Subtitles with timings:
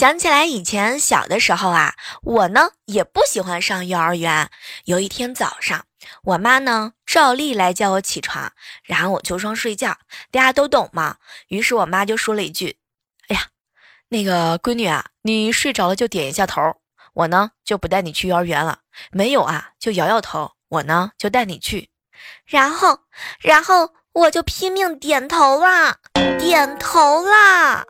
[0.00, 4.48] 想起来以前小的时候啊我呢也不喜欢上幼儿园
[4.86, 5.84] 有一天早上
[6.24, 8.50] 我妈呢照例来叫我起床
[8.82, 9.98] 然后我就装睡觉
[10.30, 11.18] 大家都懂嘛。
[11.48, 12.78] 于是我妈就说了一句
[13.28, 13.48] 哎呀
[14.08, 16.76] 那个闺女啊你睡着了就点一下头
[17.12, 18.78] 我呢就不带你去幼儿园了
[19.10, 21.90] 没有啊就摇摇头我呢就带你去。
[22.46, 23.00] 然后
[23.38, 25.98] 然后我就拼命点头啦
[26.38, 27.84] 点头啦